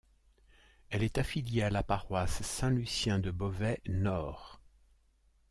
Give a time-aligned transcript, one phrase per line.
[0.89, 4.59] Elle est affiliée à la paroisse Saint-Lucien de Beauvais Nord.